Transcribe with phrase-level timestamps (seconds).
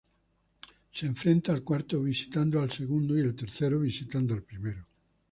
[0.91, 4.87] Se enfrenta el cuarto visitando al segundo y el tercero visitando al primero.